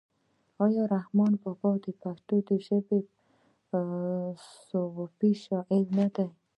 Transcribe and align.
آیا 0.65 0.83
رحمان 0.95 1.33
بابا 1.43 1.71
د 1.83 1.85
پښتو 2.01 2.35
صوفي 5.19 5.31
شاعر 5.45 5.85
نه 5.99 6.07
دی؟ 6.15 6.27